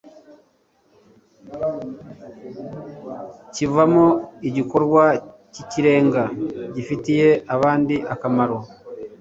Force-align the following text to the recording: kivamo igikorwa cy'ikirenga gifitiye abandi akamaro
kivamo 3.53 4.07
igikorwa 4.47 5.03
cy'ikirenga 5.51 6.23
gifitiye 6.75 7.29
abandi 7.55 7.95
akamaro 8.13 8.57